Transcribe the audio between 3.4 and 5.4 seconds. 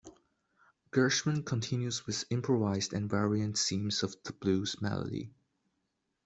themes of the blues melody.